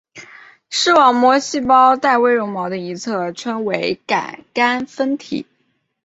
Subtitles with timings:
[0.71, 5.45] 视网膜细胞带微绒毛的一侧称为感杆分体。